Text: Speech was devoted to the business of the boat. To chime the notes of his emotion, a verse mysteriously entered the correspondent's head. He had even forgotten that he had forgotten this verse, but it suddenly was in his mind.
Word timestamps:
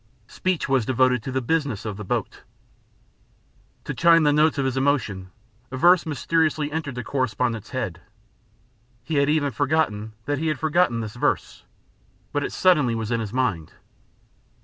Speech 0.25 0.67
was 0.67 0.83
devoted 0.83 1.21
to 1.21 1.31
the 1.31 1.43
business 1.43 1.85
of 1.85 1.95
the 1.95 2.03
boat. 2.03 2.41
To 3.83 3.93
chime 3.93 4.23
the 4.23 4.33
notes 4.33 4.57
of 4.57 4.65
his 4.65 4.75
emotion, 4.75 5.29
a 5.69 5.77
verse 5.77 6.07
mysteriously 6.07 6.71
entered 6.71 6.95
the 6.95 7.03
correspondent's 7.03 7.69
head. 7.69 8.01
He 9.03 9.17
had 9.17 9.29
even 9.29 9.51
forgotten 9.51 10.13
that 10.25 10.39
he 10.39 10.47
had 10.47 10.57
forgotten 10.57 11.01
this 11.01 11.13
verse, 11.15 11.65
but 12.31 12.43
it 12.43 12.51
suddenly 12.51 12.95
was 12.95 13.11
in 13.11 13.19
his 13.19 13.31
mind. 13.31 13.73